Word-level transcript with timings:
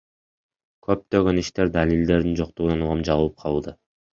Көптөгөн 0.87 1.41
иштер 1.43 1.71
далилдердин 1.77 2.35
жоктугунан 2.43 2.85
улам 2.87 3.05
жабылып 3.11 3.41
калууда. 3.45 3.79